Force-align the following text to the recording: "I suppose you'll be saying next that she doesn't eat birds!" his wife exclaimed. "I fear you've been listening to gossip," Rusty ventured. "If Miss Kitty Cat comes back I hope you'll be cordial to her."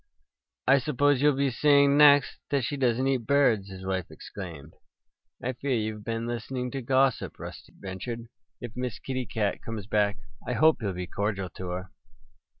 "I 0.67 0.79
suppose 0.79 1.21
you'll 1.21 1.35
be 1.35 1.51
saying 1.51 1.95
next 1.95 2.39
that 2.49 2.63
she 2.63 2.75
doesn't 2.75 3.05
eat 3.05 3.27
birds!" 3.27 3.69
his 3.69 3.85
wife 3.85 4.09
exclaimed. 4.09 4.73
"I 5.43 5.53
fear 5.53 5.75
you've 5.75 6.03
been 6.03 6.25
listening 6.25 6.71
to 6.71 6.81
gossip," 6.81 7.37
Rusty 7.37 7.71
ventured. 7.77 8.27
"If 8.59 8.71
Miss 8.75 8.97
Kitty 8.97 9.27
Cat 9.27 9.61
comes 9.61 9.85
back 9.85 10.17
I 10.47 10.53
hope 10.53 10.81
you'll 10.81 10.93
be 10.93 11.05
cordial 11.05 11.49
to 11.49 11.67
her." 11.69 11.91